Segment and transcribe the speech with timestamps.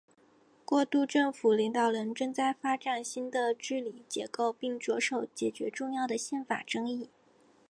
[0.65, 7.11] 过渡政府领导人正在发展新的治理结构并着手解决重要的宪法争议。